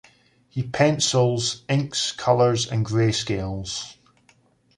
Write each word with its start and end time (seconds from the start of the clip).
He 0.49 0.63
pencils, 0.63 1.61
inks, 1.69 2.11
colors 2.11 2.65
and 2.67 2.83
greyscales. 2.83 3.97